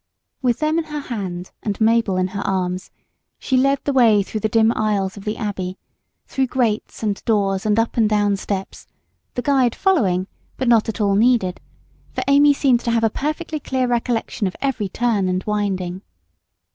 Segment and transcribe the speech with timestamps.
[0.41, 2.89] With them in her hand, and Mabel in her arms,
[3.37, 5.77] she led the way through the dim aisles of the Abbey,
[6.25, 8.87] through grates and doors and up and down steps;
[9.35, 10.25] the guide following,
[10.57, 11.61] but not at all needed,
[12.13, 16.01] for Amy seemed to have a perfectly clear recollection of every turn and winding.